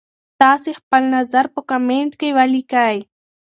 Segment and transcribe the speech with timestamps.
[0.41, 2.97] تاسي خپل نظر په کمنټ کي ولیکئ.